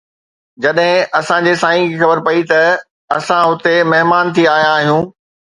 [0.63, 2.63] جڏهن اسان جي ساٿين کي خبر پئي ته
[3.17, 5.11] اسان هتي مهمان ٿي آيا آهيون